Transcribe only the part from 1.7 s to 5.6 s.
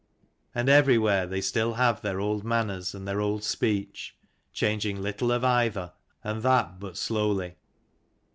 have their old manners and their old speech, changing little of